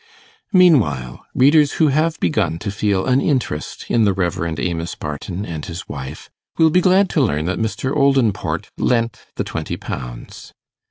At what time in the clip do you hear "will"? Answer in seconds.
6.57-6.71